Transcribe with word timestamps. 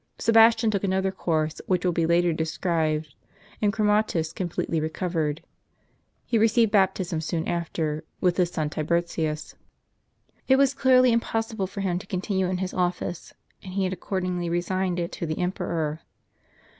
Sebastian 0.17 0.71
took 0.71 0.83
another 0.83 1.11
course, 1.11 1.61
which 1.67 1.85
will 1.85 1.91
be 1.91 2.07
later 2.07 2.33
described, 2.33 3.13
and 3.61 3.71
Chromatins 3.71 4.33
com 4.33 4.49
pletely 4.49 4.81
recovered. 4.81 5.43
He 6.25 6.39
received 6.39 6.71
baptism 6.71 7.21
soon 7.21 7.47
after, 7.47 8.03
with 8.19 8.37
his 8.37 8.49
son 8.49 8.71
Tibertius. 8.71 9.53
It 10.47 10.55
was 10.55 10.73
clearly 10.73 11.11
impossible 11.11 11.67
for 11.67 11.81
him 11.81 11.99
to 11.99 12.07
continue 12.07 12.47
in 12.49 12.57
his 12.57 12.73
office, 12.73 13.35
and 13.61 13.73
he 13.73 13.83
had 13.83 13.93
accordingly 13.93 14.49
resigned 14.49 14.97
it 14.99 15.11
to 15.11 15.27
the 15.27 15.37
emperor. 15.37 16.01